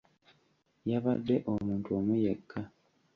[0.89, 2.61] Yabadde omuntu omu yekka.